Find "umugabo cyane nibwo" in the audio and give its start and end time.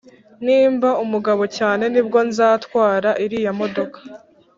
1.03-2.19